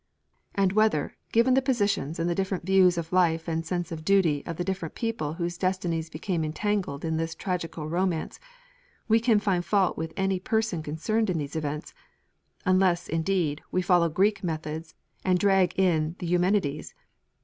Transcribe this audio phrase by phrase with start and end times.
[0.55, 4.43] And whether, given the positions and the different views of life and sense of duty
[4.47, 8.39] of the different people whose destinies become entangled in this tragical romance,
[9.07, 11.93] we can find fault with any person concerned in these events,
[12.65, 16.95] unless, indeed, we follow Greek methods, and drag in the Eumenides?